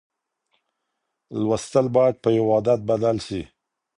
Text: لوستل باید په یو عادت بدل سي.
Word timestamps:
لوستل 1.41 1.85
باید 1.95 2.15
په 2.23 2.29
یو 2.37 2.45
عادت 2.55 2.79
بدل 2.89 3.15
سي. 3.27 3.41